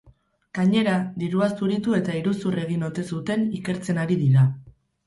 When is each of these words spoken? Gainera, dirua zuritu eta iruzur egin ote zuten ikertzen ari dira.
Gainera, 0.59 0.95
dirua 1.25 1.49
zuritu 1.57 1.95
eta 1.99 2.17
iruzur 2.23 2.59
egin 2.65 2.89
ote 2.91 3.07
zuten 3.15 3.49
ikertzen 3.61 4.07
ari 4.07 4.21
dira. 4.27 4.53